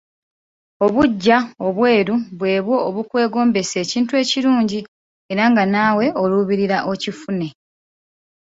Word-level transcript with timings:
Obuggya 0.85 1.37
obweru 1.67 2.15
bw'ebo 2.37 2.75
obukwegombesa 2.87 3.75
ekintu 3.83 4.11
ekirungi 4.21 4.79
era 5.31 5.43
nga 5.51 5.63
naawe 5.73 6.05
olubirira 6.21 6.77
okifune. 6.91 7.47